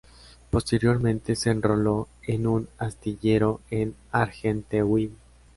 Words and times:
Posteriormente 0.49 1.35
se 1.35 1.51
enroló 1.51 2.07
en 2.25 2.47
un 2.47 2.67
astillero 2.79 3.61
en 3.69 3.93
Argenteuil. 4.11 5.11